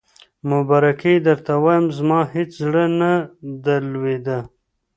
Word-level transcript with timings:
مبارکي 0.51 1.11
یې 1.17 1.23
درته 1.27 1.53
وایم، 1.63 1.85
زما 1.97 2.19
هېڅ 2.33 2.51
زړه 2.63 2.83
ته 2.89 2.95
نه 2.97 3.73
لوېده. 3.91 4.39